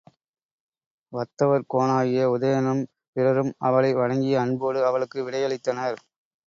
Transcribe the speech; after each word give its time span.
வத்தவர்கோனாகிய 1.13 2.23
உதயணனும் 2.33 2.83
பிறரும் 3.15 3.53
அவளை 3.67 3.93
வணங்கி 3.93 4.33
அன்போடு 4.43 4.81
அவளுக்கு 4.85 5.19
விடையளித்தனர். 5.23 5.99